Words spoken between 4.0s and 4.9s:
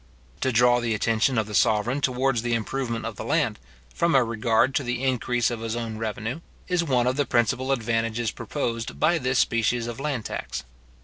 a regard to